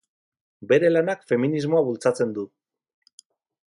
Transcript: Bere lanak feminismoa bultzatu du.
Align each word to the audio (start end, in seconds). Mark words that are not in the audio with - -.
Bere 0.71 0.89
lanak 0.93 1.21
feminismoa 1.33 1.83
bultzatu 1.91 2.29
du. 2.39 2.47